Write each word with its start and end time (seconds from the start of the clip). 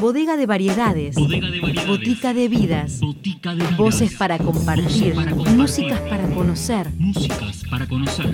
Bodega 0.00 0.36
de 0.36 0.46
variedades. 0.46 1.16
Botica 1.86 2.32
de 2.32 2.48
vidas. 2.48 3.00
Voces 3.76 4.14
para 4.14 4.38
compartir. 4.38 5.14
Músicas 5.56 6.00
para 6.02 6.22
conocer. 6.28 6.90
Músicas 6.96 7.62
para 7.68 7.86
conocer. 7.86 8.32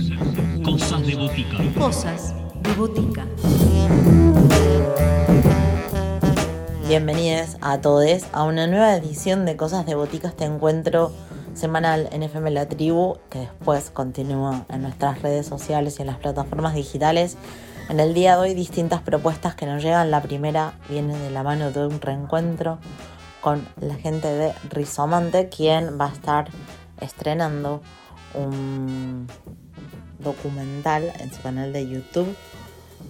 Cosas 0.62 1.06
de 1.06 1.14
botica. 1.14 1.56
Cosas 1.78 2.34
de 2.62 2.74
botica. 2.74 3.26
Bienvenidos 6.88 7.56
a 7.62 7.80
todos 7.80 8.24
a 8.32 8.42
una 8.44 8.66
nueva 8.66 8.94
edición 8.96 9.46
de 9.46 9.56
Cosas 9.56 9.86
de 9.86 9.94
Botica, 9.94 10.28
este 10.28 10.44
encuentro 10.44 11.10
semanal 11.54 12.08
en 12.12 12.22
FM 12.22 12.50
La 12.50 12.68
Tribu, 12.68 13.16
que 13.30 13.38
después 13.38 13.90
continúa 13.90 14.66
en 14.68 14.82
nuestras 14.82 15.22
redes 15.22 15.46
sociales 15.46 15.98
y 15.98 16.02
en 16.02 16.08
las 16.08 16.18
plataformas 16.18 16.74
digitales. 16.74 17.38
En 17.92 18.00
el 18.00 18.14
día 18.14 18.36
de 18.36 18.40
hoy 18.40 18.54
distintas 18.54 19.02
propuestas 19.02 19.54
que 19.54 19.66
nos 19.66 19.82
llegan. 19.82 20.10
La 20.10 20.22
primera 20.22 20.72
viene 20.88 21.14
de 21.18 21.30
la 21.30 21.42
mano 21.42 21.72
de 21.72 21.86
un 21.86 22.00
reencuentro 22.00 22.78
con 23.42 23.68
la 23.82 23.96
gente 23.96 24.28
de 24.28 24.54
Rizomante, 24.70 25.50
quien 25.50 26.00
va 26.00 26.06
a 26.06 26.12
estar 26.14 26.48
estrenando 27.02 27.82
un 28.32 29.28
documental 30.20 31.12
en 31.18 31.34
su 31.34 31.42
canal 31.42 31.74
de 31.74 31.86
YouTube 31.86 32.34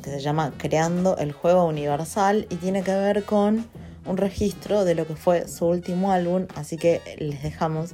que 0.02 0.10
se 0.10 0.18
llama 0.18 0.52
Creando 0.58 1.16
el 1.16 1.30
Juego 1.30 1.64
Universal 1.64 2.48
y 2.50 2.56
tiene 2.56 2.82
que 2.82 2.90
ver 2.90 3.22
con 3.22 3.64
un 4.04 4.16
registro 4.16 4.84
de 4.84 4.96
lo 4.96 5.06
que 5.06 5.14
fue 5.14 5.46
su 5.46 5.66
último 5.66 6.10
álbum, 6.10 6.48
así 6.56 6.76
que 6.76 7.00
les 7.20 7.40
dejamos 7.44 7.92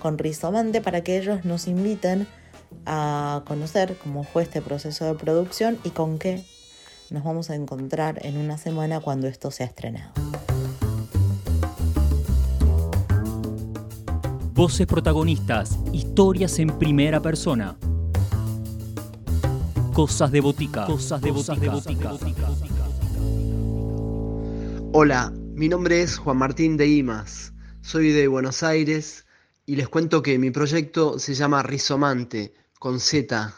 con 0.00 0.16
Rizomante 0.16 0.80
para 0.80 1.02
que 1.02 1.18
ellos 1.18 1.44
nos 1.44 1.68
inviten 1.68 2.26
a 2.86 3.42
conocer 3.46 3.96
cómo 4.02 4.24
fue 4.24 4.42
este 4.42 4.62
proceso 4.62 5.04
de 5.04 5.14
producción 5.14 5.78
y 5.84 5.90
con 5.90 6.18
qué 6.18 6.44
nos 7.10 7.24
vamos 7.24 7.50
a 7.50 7.54
encontrar 7.54 8.24
en 8.24 8.36
una 8.36 8.56
semana 8.56 9.00
cuando 9.00 9.26
esto 9.26 9.50
sea 9.50 9.66
estrenado. 9.66 10.12
Voces 14.52 14.86
protagonistas, 14.86 15.78
historias 15.92 16.58
en 16.58 16.78
primera 16.78 17.20
persona. 17.20 17.76
Cosas 19.92 20.30
de 20.30 20.40
botica. 20.40 20.86
Cosas 20.86 21.20
de 21.20 21.30
botica. 21.30 22.12
Hola, 24.92 25.32
mi 25.54 25.68
nombre 25.68 26.02
es 26.02 26.18
Juan 26.18 26.36
Martín 26.36 26.76
de 26.76 26.88
Imas. 26.88 27.52
Soy 27.80 28.10
de 28.12 28.28
Buenos 28.28 28.62
Aires 28.62 29.26
y 29.66 29.76
les 29.76 29.88
cuento 29.88 30.22
que 30.22 30.38
mi 30.38 30.50
proyecto 30.50 31.18
se 31.18 31.34
llama 31.34 31.62
Rizomante 31.62 32.52
con 32.80 32.98
Z. 32.98 33.54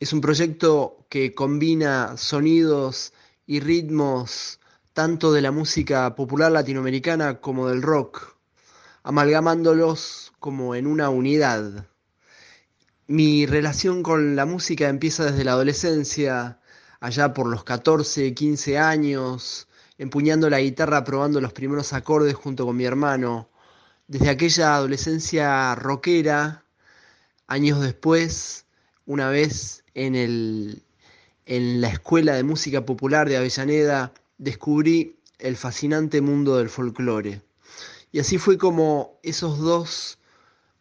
Es 0.00 0.14
un 0.14 0.22
proyecto 0.22 1.06
que 1.10 1.34
combina 1.34 2.16
sonidos 2.16 3.12
y 3.46 3.60
ritmos 3.60 4.58
tanto 4.94 5.32
de 5.34 5.42
la 5.42 5.52
música 5.52 6.14
popular 6.14 6.50
latinoamericana 6.50 7.42
como 7.42 7.68
del 7.68 7.82
rock, 7.82 8.38
amalgamándolos 9.02 10.32
como 10.40 10.74
en 10.74 10.86
una 10.86 11.10
unidad. 11.10 11.88
Mi 13.06 13.44
relación 13.44 14.02
con 14.02 14.34
la 14.34 14.46
música 14.46 14.88
empieza 14.88 15.26
desde 15.26 15.44
la 15.44 15.52
adolescencia, 15.52 16.58
allá 17.00 17.34
por 17.34 17.48
los 17.48 17.64
14, 17.64 18.32
15 18.32 18.78
años, 18.78 19.68
empuñando 19.98 20.48
la 20.48 20.60
guitarra, 20.60 21.04
probando 21.04 21.42
los 21.42 21.52
primeros 21.52 21.92
acordes 21.92 22.34
junto 22.34 22.64
con 22.64 22.76
mi 22.76 22.86
hermano. 22.86 23.50
Desde 24.06 24.30
aquella 24.30 24.74
adolescencia 24.74 25.74
rockera, 25.74 26.64
años 27.48 27.80
después, 27.80 28.66
una 29.06 29.30
vez 29.30 29.82
en, 29.94 30.14
el, 30.14 30.82
en 31.46 31.80
la 31.80 31.88
Escuela 31.88 32.34
de 32.34 32.44
Música 32.44 32.84
Popular 32.86 33.28
de 33.28 33.38
Avellaneda, 33.38 34.12
descubrí 34.36 35.16
el 35.38 35.56
fascinante 35.56 36.20
mundo 36.20 36.58
del 36.58 36.68
folclore. 36.68 37.42
Y 38.12 38.20
así 38.20 38.38
fue 38.38 38.56
como 38.56 39.18
esos 39.22 39.58
dos 39.58 40.18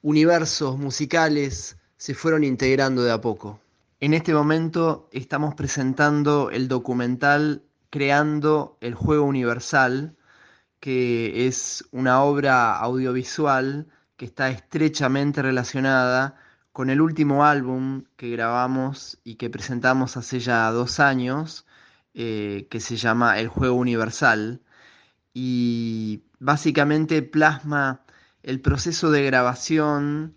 universos 0.02 0.78
musicales 0.78 1.78
se 1.98 2.14
fueron 2.14 2.44
integrando 2.44 3.04
de 3.04 3.12
a 3.12 3.22
poco. 3.22 3.60
En 4.00 4.14
este 4.14 4.34
momento 4.34 5.10
estamos 5.12 5.56
presentando 5.56 6.52
el 6.52 6.68
documental 6.68 7.64
Creando 7.90 8.78
el 8.82 8.94
Juego 8.94 9.24
Universal, 9.24 10.16
que 10.80 11.48
es 11.48 11.86
una 11.92 12.22
obra 12.22 12.76
audiovisual 12.76 13.88
que 14.18 14.26
está 14.26 14.50
estrechamente 14.50 15.42
relacionada 15.42 16.36
con 16.78 16.92
el 16.92 17.02
último 17.02 17.44
álbum 17.44 18.04
que 18.18 18.30
grabamos 18.30 19.18
y 19.24 19.34
que 19.38 19.50
presentamos 19.50 20.16
hace 20.16 20.40
ya 20.40 20.70
dos 20.70 21.00
años, 21.00 21.66
eh, 22.14 22.68
que 22.70 22.80
se 22.80 22.98
llama 22.98 23.40
El 23.40 23.48
Juego 23.48 23.74
Universal, 23.74 24.62
y 25.34 26.22
básicamente 26.38 27.24
plasma 27.24 28.02
el 28.44 28.62
proceso 28.62 29.10
de 29.10 29.24
grabación 29.24 30.36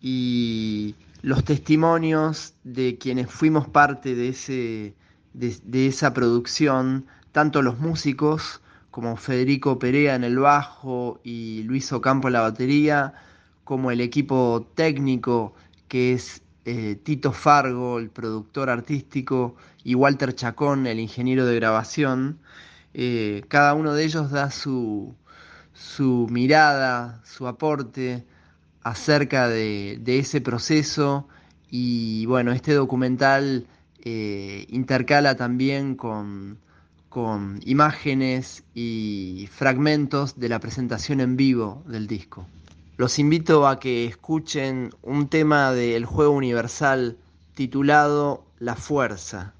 y 0.00 0.94
los 1.20 1.42
testimonios 1.42 2.54
de 2.62 2.96
quienes 2.96 3.28
fuimos 3.28 3.66
parte 3.66 4.14
de, 4.14 4.28
ese, 4.28 4.94
de, 5.32 5.86
esa 5.88 6.14
producción, 6.14 7.06
tanto 7.32 7.60
los 7.60 7.80
músicos 7.80 8.60
como 8.92 9.16
Federico 9.16 9.80
Perea 9.80 10.14
en 10.14 10.22
el 10.22 10.38
bajo 10.38 11.18
y 11.24 11.64
Luis 11.64 11.92
Ocampo 11.92 12.28
en 12.28 12.34
la 12.34 12.42
batería, 12.42 13.14
como 13.64 13.90
el 13.90 14.00
equipo 14.00 14.70
técnico 14.76 15.54
que 15.92 16.14
es 16.14 16.40
eh, 16.64 16.96
Tito 17.02 17.32
Fargo, 17.32 17.98
el 17.98 18.08
productor 18.08 18.70
artístico, 18.70 19.56
y 19.84 19.94
Walter 19.94 20.34
Chacón, 20.34 20.86
el 20.86 20.98
ingeniero 21.00 21.44
de 21.44 21.54
grabación. 21.56 22.38
Eh, 22.94 23.42
cada 23.48 23.74
uno 23.74 23.92
de 23.92 24.02
ellos 24.02 24.30
da 24.30 24.50
su, 24.50 25.14
su 25.74 26.28
mirada, 26.30 27.20
su 27.26 27.46
aporte 27.46 28.24
acerca 28.82 29.48
de, 29.48 30.00
ese 30.06 30.40
proceso 30.40 31.28
y 31.70 32.24
bueno, 32.24 32.52
este 32.52 32.72
documental 32.72 33.66
eh, 34.02 34.64
intercala 34.70 35.36
también 35.36 35.94
con, 35.94 36.56
con 37.10 37.60
imágenes 37.66 38.64
y 38.74 39.46
fragmentos 39.52 40.40
de 40.40 40.48
la 40.48 40.58
presentación 40.58 41.20
en 41.20 41.36
vivo 41.36 41.82
del 41.86 42.06
disco. 42.06 42.46
Los 43.02 43.18
invito 43.18 43.66
a 43.66 43.80
que 43.80 44.04
escuchen 44.04 44.94
un 45.02 45.26
tema 45.26 45.72
del 45.72 46.04
juego 46.04 46.30
universal 46.30 47.18
titulado 47.52 48.44
La 48.60 48.76
Fuerza. 48.76 49.54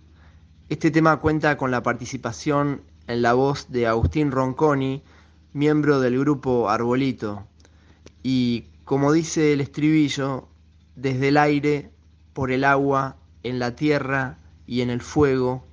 Este 0.68 0.92
tema 0.92 1.16
cuenta 1.16 1.56
con 1.56 1.72
la 1.72 1.82
participación 1.82 2.82
en 3.08 3.20
la 3.20 3.32
voz 3.32 3.68
de 3.72 3.88
Agustín 3.88 4.30
Ronconi, 4.30 5.02
miembro 5.54 5.98
del 5.98 6.20
grupo 6.20 6.70
Arbolito, 6.70 7.44
y 8.22 8.66
como 8.84 9.10
dice 9.12 9.52
el 9.52 9.60
estribillo, 9.60 10.46
desde 10.94 11.30
el 11.30 11.36
aire, 11.36 11.90
por 12.34 12.52
el 12.52 12.62
agua, 12.62 13.16
en 13.42 13.58
la 13.58 13.74
tierra 13.74 14.38
y 14.68 14.82
en 14.82 14.90
el 14.90 15.00
fuego, 15.00 15.64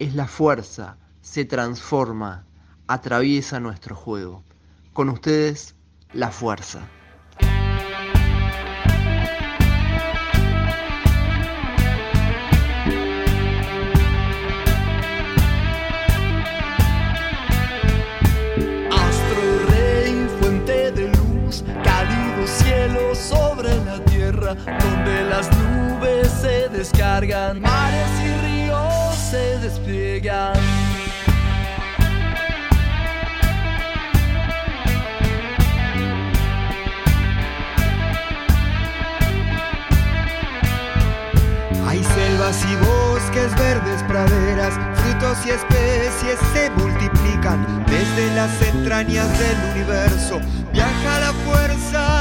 es 0.00 0.16
la 0.16 0.26
fuerza, 0.26 0.96
se 1.20 1.44
transforma, 1.44 2.44
atraviesa 2.88 3.60
nuestro 3.60 3.94
juego. 3.94 4.42
Con 4.92 5.10
ustedes, 5.10 5.76
la 6.12 6.32
fuerza. 6.32 6.88
Donde 24.52 25.24
las 25.30 25.48
nubes 25.56 26.30
se 26.30 26.68
descargan, 26.68 27.60
mares 27.62 28.10
y 28.22 28.46
ríos 28.46 29.14
se 29.30 29.58
despliegan. 29.60 30.52
Hay 41.86 42.02
selvas 42.02 42.64
y 42.70 42.76
bosques, 42.84 43.56
verdes 43.56 44.02
praderas, 44.02 44.74
frutos 44.96 45.38
y 45.46 45.50
especies 45.50 46.38
se 46.52 46.68
multiplican 46.70 47.84
desde 47.86 48.34
las 48.34 48.60
entrañas 48.60 49.28
del 49.38 49.56
universo. 49.72 50.40
Viaja 50.72 51.20
la 51.20 51.32
fuerza, 51.44 52.13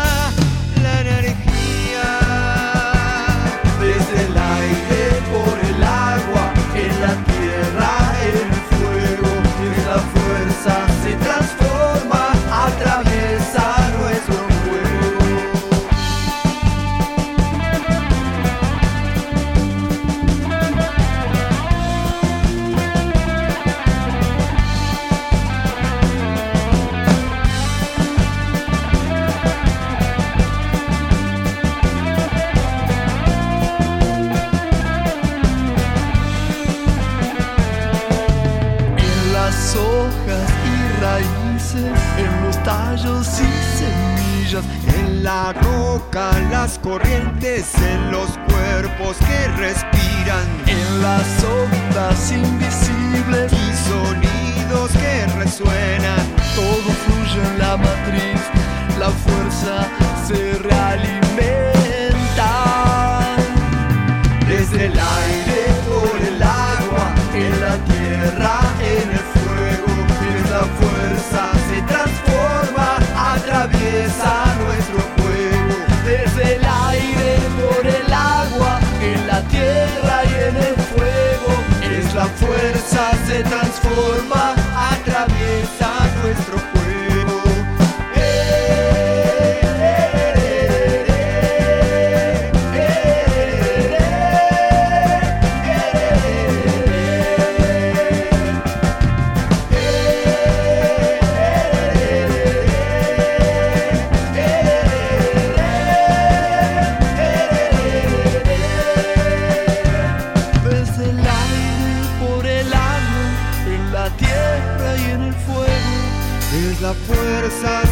roca, 46.03 46.31
las 46.51 46.79
corrientes, 46.79 47.73
en 47.75 48.11
los 48.11 48.29
cuerpos 48.49 49.17
que 49.17 49.47
respiran, 49.57 50.47
en 50.67 51.01
las 51.01 51.43
ondas 51.43 52.31
invisibles 52.31 53.51
y 53.51 53.89
sonidos 53.89 54.91
que 54.91 55.25
resuenan. 55.37 56.35
Todo 56.55 56.91
fluye 57.05 57.47
en 57.47 57.59
la 57.59 57.77
matriz, 57.77 58.41
la 58.99 59.09
fuerza 59.09 59.87
se 60.27 60.57
realimenta 60.59 61.82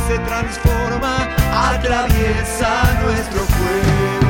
se 0.08 0.20
transforma, 0.20 1.28
atraviesa 1.52 3.02
nuestro 3.04 3.40
cuerpo. 3.40 4.21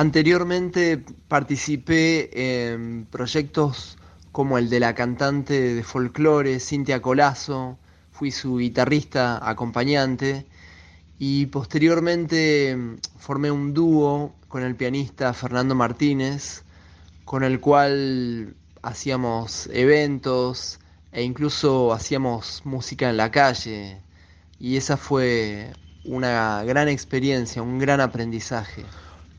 Anteriormente 0.00 1.04
participé 1.28 2.30
en 2.72 3.04
proyectos 3.04 3.98
como 4.32 4.56
el 4.56 4.70
de 4.70 4.80
la 4.80 4.94
cantante 4.94 5.74
de 5.74 5.82
folclore 5.82 6.58
Cintia 6.58 7.02
Colazo, 7.02 7.76
fui 8.10 8.30
su 8.30 8.56
guitarrista 8.56 9.46
acompañante. 9.46 10.46
Y 11.18 11.44
posteriormente 11.48 12.78
formé 13.18 13.50
un 13.50 13.74
dúo 13.74 14.34
con 14.48 14.62
el 14.62 14.74
pianista 14.74 15.34
Fernando 15.34 15.74
Martínez, 15.74 16.62
con 17.26 17.44
el 17.44 17.60
cual 17.60 18.56
hacíamos 18.80 19.68
eventos 19.70 20.80
e 21.12 21.24
incluso 21.24 21.92
hacíamos 21.92 22.62
música 22.64 23.10
en 23.10 23.18
la 23.18 23.30
calle. 23.30 24.00
Y 24.58 24.78
esa 24.78 24.96
fue 24.96 25.74
una 26.06 26.64
gran 26.64 26.88
experiencia, 26.88 27.60
un 27.60 27.78
gran 27.78 28.00
aprendizaje. 28.00 28.86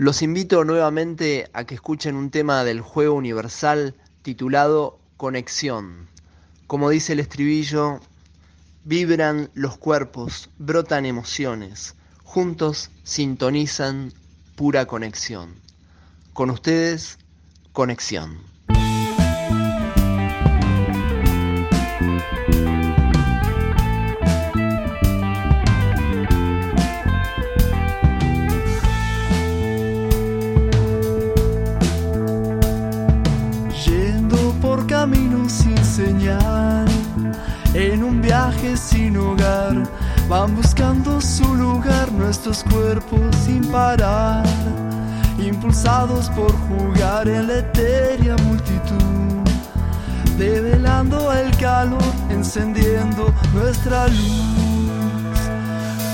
Los 0.02 0.24
invito 0.24 0.66
nuevamente 0.66 1.52
a 1.54 1.66
que 1.66 1.76
escuchen 1.76 2.16
un 2.16 2.32
tema 2.32 2.64
del 2.64 2.82
juego 2.82 3.14
universal 3.14 3.94
titulado 4.24 4.98
Conexión. 5.16 6.08
Como 6.66 6.90
dice 6.90 7.14
el 7.14 7.20
estribillo, 7.20 8.00
vibran 8.84 9.52
los 9.54 9.78
cuerpos, 9.78 10.50
brotan 10.58 11.06
emociones, 11.06 11.94
juntos 12.24 12.90
sintonizan 13.04 14.12
pura 14.56 14.88
conexión. 14.88 15.54
Con 16.34 16.50
ustedes, 16.50 17.20
conexión. 17.72 18.40
En 37.74 38.02
un 38.02 38.22
viaje 38.22 38.78
sin 38.78 39.18
hogar, 39.18 39.84
van 40.30 40.56
buscando 40.56 41.20
su 41.20 41.44
lugar 41.54 42.10
nuestros 42.14 42.64
cuerpos 42.64 43.20
sin 43.44 43.66
parar, 43.70 44.46
impulsados 45.38 46.30
por 46.30 46.54
jugar 46.70 47.28
en 47.28 47.48
la 47.48 47.58
etérea 47.60 48.38
multitud, 48.38 49.44
develando 50.38 51.34
el 51.34 51.54
calor, 51.58 52.02
encendiendo 52.30 53.34
nuestra 53.54 54.08
luz, 54.08 55.40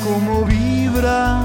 como 0.04 0.44
vibra 0.46 1.44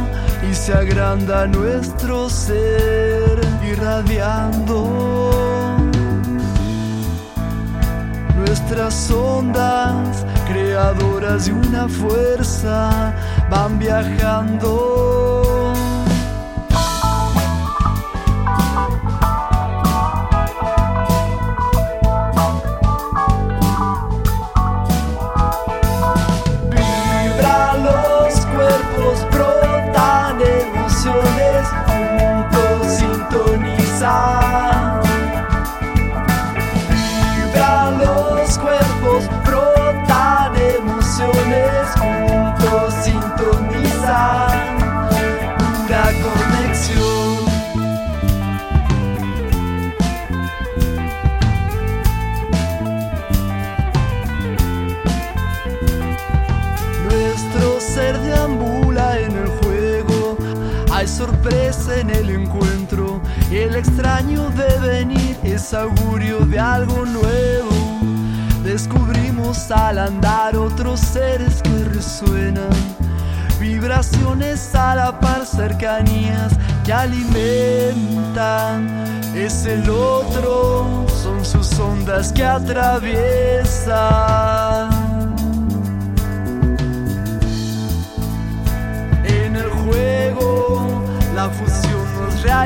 y 0.51 0.55
se 0.55 0.73
agranda 0.73 1.47
nuestro 1.47 2.31
ser, 2.31 3.39
irradiando 3.63 5.22
nuestras 8.53 9.11
ondas, 9.11 10.27
creadoras 10.47 11.47
de 11.47 11.55
una 11.55 11.89
fuerza, 11.89 13.15
van 13.49 13.79
viajando. 13.79 15.42
Sorpresa 61.43 61.99
en 61.99 62.11
el 62.11 62.31
encuentro. 62.31 63.21
El 63.51 63.75
extraño 63.75 64.49
venir 64.81 65.37
es 65.43 65.75
augurio 65.75 66.41
de 66.41 66.59
algo 66.59 67.05
nuevo. 67.05 67.71
Descubrimos 68.63 69.71
al 69.71 69.99
andar 69.99 70.57
otros 70.57 71.01
seres 71.01 71.61
que 71.63 71.85
resuenan. 71.85 72.71
Vibraciones 73.59 74.75
a 74.75 74.95
la 74.95 75.21
par, 75.21 75.45
cercanías 75.47 76.53
que 76.85 76.93
alimentan. 76.93 78.33
Es 79.35 79.65
el 79.67 79.89
otro, 79.91 81.07
son 81.23 81.45
sus 81.45 81.79
ondas 81.79 82.33
que 82.33 82.45
atraviesan. 82.45 83.93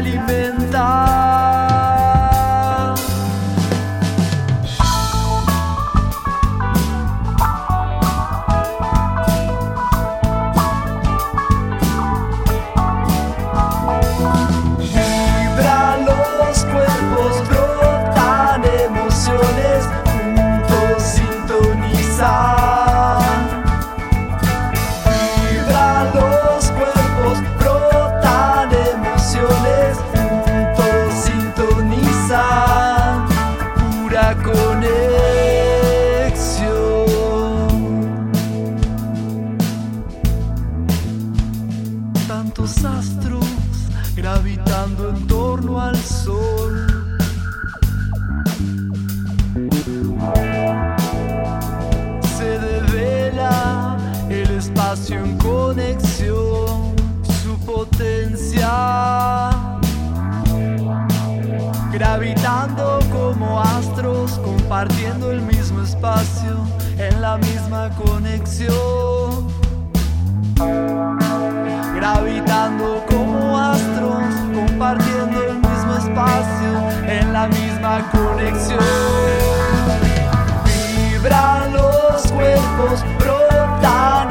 Nos 0.03 1.25
astros 42.67 43.47
gravitando 44.17 45.11
en 45.11 45.27
torno 45.29 45.81
al 45.81 45.97
sol. 45.97 46.87
Se 52.37 52.59
devela 52.59 53.97
el 54.29 54.51
espacio 54.51 55.25
en 55.25 55.39
conexión, 55.39 56.97
su 57.45 57.57
potencia. 57.65 59.51
Gravitando 61.93 62.99
como 63.13 63.61
astros, 63.61 64.41
compartiendo 64.45 65.31
el 65.31 65.41
mismo 65.43 65.83
espacio, 65.83 66.67
en 66.99 67.21
la 67.21 67.39
misma 67.39 67.91
conexión. 67.91 69.47
Gravitando 72.09 73.05
como 73.09 73.59
astros, 73.59 74.33
compartiendo 74.55 75.43
el 75.43 75.55
mismo 75.57 75.97
espacio, 75.97 76.89
en 77.05 77.33
la 77.33 77.49
misma 77.49 78.09
conexión. 78.13 78.79
Vibran 81.11 81.73
los 81.73 82.31
cuerpos, 82.31 83.05
brotan 83.19 84.29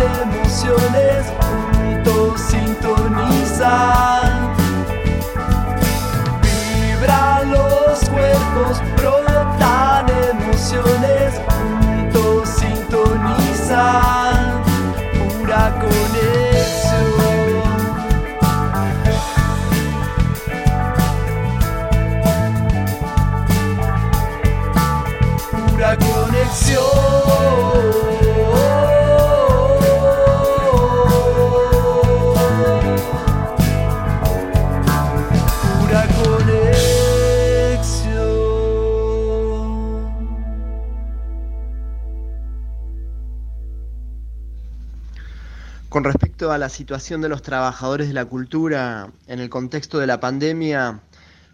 Con 45.90 46.04
respecto 46.04 46.52
a 46.52 46.58
la 46.58 46.70
situación 46.70 47.22
de 47.22 47.30
los 47.30 47.42
trabajadores 47.42 48.08
de 48.08 48.14
la 48.14 48.26
cultura 48.26 49.12
en 49.28 49.40
el 49.40 49.50
contexto 49.50 50.00
de 50.00 50.08
la 50.08 50.20
pandemia, 50.20 51.00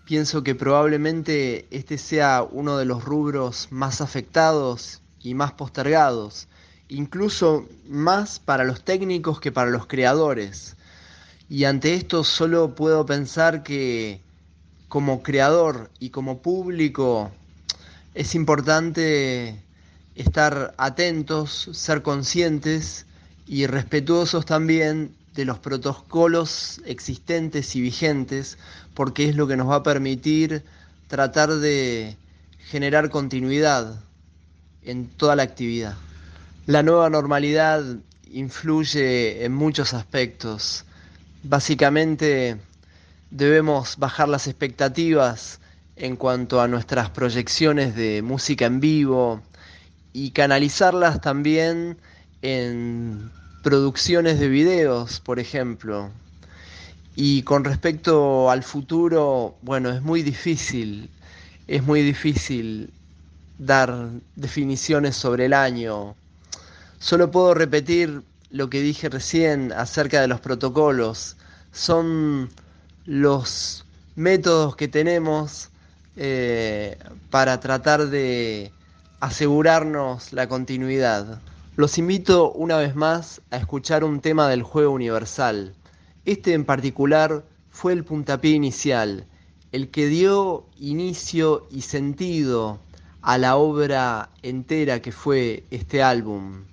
pienso 0.06 0.42
que 0.42 0.56
probablemente 0.56 1.68
este 1.70 1.98
sea 1.98 2.44
uno 2.50 2.78
de 2.78 2.86
los 2.86 3.04
rubros 3.04 3.68
más 3.72 4.02
afectados 4.02 5.02
y 5.22 5.36
más 5.36 5.52
postergados, 5.52 6.48
incluso 6.90 7.68
más 7.88 8.40
para 8.40 8.64
los 8.64 8.84
técnicos 8.84 9.40
que 9.40 9.52
para 9.52 9.70
los 9.70 9.86
creadores. 9.86 10.76
Y 11.48 11.66
ante 11.66 11.94
esto 11.94 12.24
solo 12.24 12.74
puedo 12.74 13.06
pensar 13.06 13.62
que 13.62 14.22
como 14.88 15.22
creador 15.22 15.92
y 16.00 16.10
como 16.10 16.42
público 16.42 17.32
es 18.14 18.34
importante 18.36 19.62
estar 20.16 20.74
atentos, 20.78 21.70
ser 21.74 22.02
conscientes, 22.02 23.06
y 23.52 23.68
respetuosos 23.68 24.46
también 24.46 25.14
de 25.36 25.44
los 25.44 25.60
protocolos 25.60 26.82
existentes 26.86 27.76
y 27.76 27.82
vigentes, 27.82 28.58
porque 28.94 29.28
es 29.28 29.36
lo 29.36 29.46
que 29.46 29.58
nos 29.58 29.70
va 29.70 29.76
a 29.76 29.84
permitir 29.84 30.64
tratar 31.10 31.56
de 31.56 32.16
generar 32.70 33.10
continuidad 33.10 34.00
en 34.84 35.10
toda 35.10 35.36
la 35.36 35.44
actividad. 35.44 35.96
La 36.66 36.82
nueva 36.82 37.10
normalidad 37.10 37.84
influye 38.32 39.44
en 39.44 39.52
muchos 39.54 39.94
aspectos. 39.94 40.86
Básicamente 41.44 42.56
debemos 43.32 43.98
bajar 43.98 44.30
las 44.30 44.48
expectativas 44.48 45.60
en 45.98 46.16
cuanto 46.16 46.62
a 46.62 46.70
nuestras 46.70 47.10
proyecciones 47.10 47.98
de 47.98 48.22
música 48.22 48.66
en 48.66 48.80
vivo 48.80 49.42
y 50.14 50.32
canalizarlas 50.32 51.20
también 51.20 51.98
en 52.42 53.30
producciones 53.62 54.40
de 54.40 54.48
videos, 54.48 55.20
por 55.20 55.40
ejemplo. 55.40 56.12
Y 57.16 57.44
con 57.44 57.64
respecto 57.64 58.50
al 58.50 58.64
futuro, 58.64 59.56
bueno, 59.62 59.90
es 59.90 60.02
muy 60.02 60.24
difícil, 60.24 61.10
es 61.68 61.84
muy 61.84 62.02
difícil 62.02 62.92
dar 63.58 64.10
definiciones 64.36 65.16
sobre 65.16 65.46
el 65.46 65.54
año. 65.54 66.16
Solo 67.00 67.30
puedo 67.32 67.54
repetir 67.54 68.24
lo 68.50 68.70
que 68.70 68.82
dije 68.82 69.10
recién 69.10 69.72
acerca 69.74 70.22
de 70.22 70.28
los 70.28 70.40
protocolos. 70.40 71.36
Son 71.72 72.50
los 73.06 73.86
métodos 74.16 74.76
que 74.76 74.88
tenemos 74.88 75.70
eh, 76.16 76.98
para 77.30 77.60
tratar 77.60 78.08
de 78.08 78.72
asegurarnos 79.20 80.34
la 80.34 80.48
continuidad. 80.48 81.40
Los 81.78 81.98
invito 81.98 82.52
una 82.52 82.76
vez 82.76 82.96
más 82.96 83.42
a 83.50 83.56
escuchar 83.56 84.04
un 84.04 84.20
tema 84.20 84.50
del 84.50 84.62
juego 84.62 84.92
universal. 84.92 85.74
Este 86.26 86.52
en 86.54 86.66
particular 86.66 87.46
fue 87.70 87.94
el 87.94 88.04
puntapié 88.04 88.52
inicial, 88.52 89.26
el 89.72 89.90
que 89.90 90.08
dio 90.08 90.66
inicio 90.78 91.66
y 91.72 91.84
sentido 91.84 92.78
a 93.22 93.38
la 93.38 93.56
obra 93.56 94.32
entera 94.42 95.02
que 95.02 95.14
fue 95.14 95.64
este 95.72 96.04
álbum. 96.04 96.66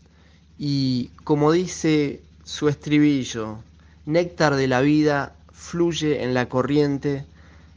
Y 0.59 1.13
como 1.23 1.53
dice 1.53 2.21
su 2.43 2.69
estribillo, 2.69 3.59
néctar 4.05 4.57
de 4.57 4.67
la 4.67 4.81
vida 4.81 5.37
fluye 5.53 6.25
en 6.25 6.35
la 6.35 6.49
corriente, 6.49 7.25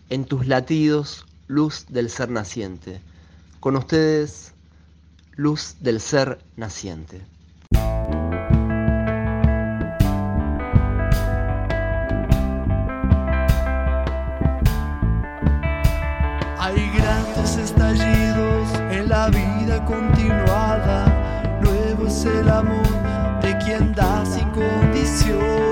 en 0.09 0.25
tus 0.25 0.47
latidos, 0.47 1.27
luz 1.47 1.85
del 1.87 2.09
ser 2.09 2.31
naciente. 2.31 2.99
Con 3.59 3.75
ustedes, 3.75 4.53
luz 5.35 5.77
del 5.79 5.99
ser 5.99 6.39
naciente. 6.55 7.21
Hay 16.59 16.89
grandes 16.95 17.57
estallidos 17.57 18.69
en 18.91 19.09
la 19.09 19.29
vida 19.29 19.83
continuada, 19.85 21.59
nuevo 21.61 22.07
es 22.07 22.25
el 22.25 22.47
amor 22.49 22.87
de 23.41 23.57
quien 23.57 23.93
da 23.93 24.23
sin 24.25 24.49
condición, 24.51 25.70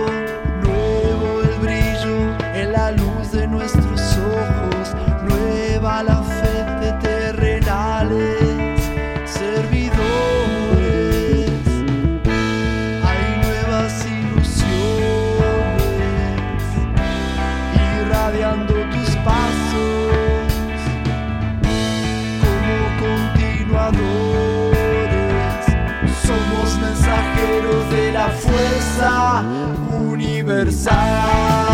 universal. 30.79 31.68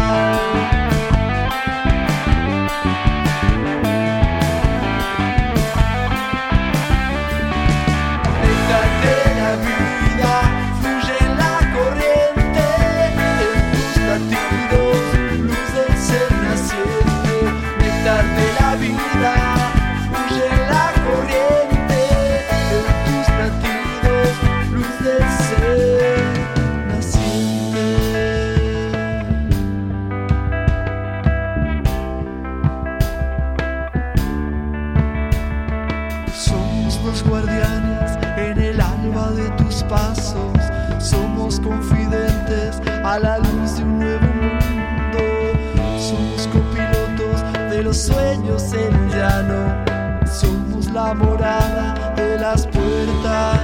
Somos 49.36 50.88
la 50.94 51.14
morada 51.14 52.14
de 52.16 52.40
las 52.40 52.66
puertas 52.68 53.60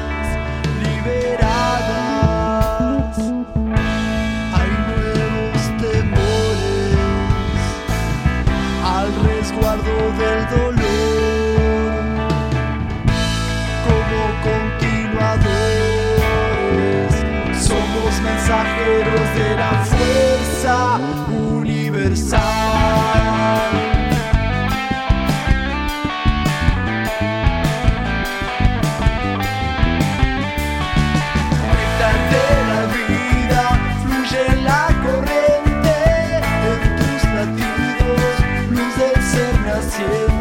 liberadas. 0.84 3.18
Hay 4.51 4.70
nuevos 4.90 5.63
temores 5.80 6.98
al 8.84 9.08
resguardo 9.24 9.96
del 10.20 10.42
dolor. 10.50 12.04
Como 13.88 14.20
continuadores, 14.51 17.12
somos 17.66 18.12
mensajeros 18.22 19.25
de 19.38 19.50
la 19.56 19.72
fuerza. 19.86 21.00
se 39.81 40.01
eu 40.01 40.40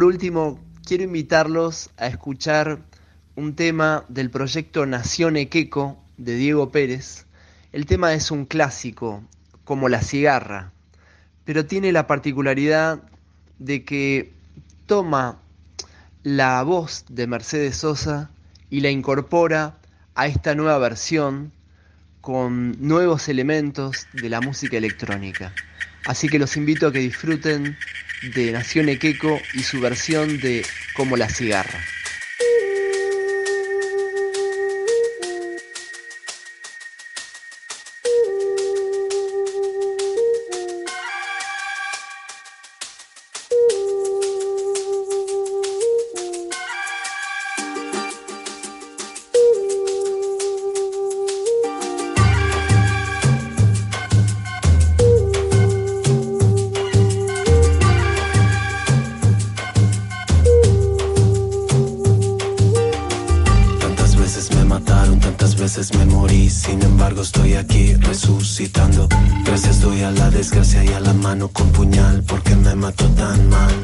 Por 0.00 0.06
último, 0.06 0.58
quiero 0.86 1.04
invitarlos 1.04 1.90
a 1.98 2.06
escuchar 2.06 2.78
un 3.36 3.54
tema 3.54 4.06
del 4.08 4.30
proyecto 4.30 4.86
Nación 4.86 5.36
Equeco 5.36 6.02
de 6.16 6.36
Diego 6.36 6.72
Pérez. 6.72 7.26
El 7.70 7.84
tema 7.84 8.14
es 8.14 8.30
un 8.30 8.46
clásico, 8.46 9.22
como 9.62 9.90
la 9.90 10.00
cigarra, 10.00 10.72
pero 11.44 11.66
tiene 11.66 11.92
la 11.92 12.06
particularidad 12.06 13.02
de 13.58 13.84
que 13.84 14.32
toma 14.86 15.42
la 16.22 16.62
voz 16.62 17.04
de 17.10 17.26
Mercedes 17.26 17.76
Sosa 17.76 18.30
y 18.70 18.80
la 18.80 18.88
incorpora 18.88 19.76
a 20.14 20.26
esta 20.28 20.54
nueva 20.54 20.78
versión 20.78 21.52
con 22.22 22.74
nuevos 22.80 23.28
elementos 23.28 24.06
de 24.14 24.30
la 24.30 24.40
música 24.40 24.78
electrónica. 24.78 25.52
Así 26.06 26.30
que 26.30 26.38
los 26.38 26.56
invito 26.56 26.86
a 26.86 26.92
que 26.92 27.00
disfruten 27.00 27.76
de 28.22 28.52
Nación 28.52 28.88
Equeco 28.88 29.40
y 29.54 29.62
su 29.62 29.80
versión 29.80 30.38
de 30.38 30.64
Como 30.94 31.16
la 31.16 31.28
cigarra. 31.28 31.80
a 70.04 70.10
la 70.10 70.30
desgracia 70.30 70.84
y 70.84 70.88
a 70.88 71.00
la 71.00 71.12
mano 71.12 71.48
con 71.48 71.70
puñal 71.72 72.22
porque 72.26 72.54
me 72.56 72.74
mató 72.74 73.06
tan 73.10 73.48
mal. 73.48 73.74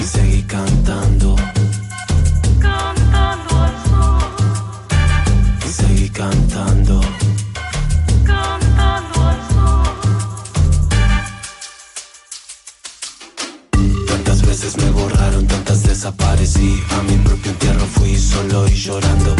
Y 0.00 0.02
seguí 0.02 0.42
cantando. 0.42 1.36
Cantando 2.60 3.62
al 3.62 3.74
sol. 3.88 4.22
Y 5.64 5.68
seguí 5.68 6.08
cantando. 6.10 7.00
Cantando 8.24 9.28
al 9.28 9.40
sol. 9.52 9.86
Tantas 14.08 14.42
veces 14.42 14.76
me 14.78 14.90
borraron, 14.90 15.46
tantas 15.46 15.82
desaparecí. 15.82 16.82
A 16.98 17.02
mi 17.02 17.16
propio 17.18 17.50
entierro 17.52 17.86
fui 17.86 18.16
solo 18.16 18.66
y 18.68 18.74
llorando. 18.74 19.35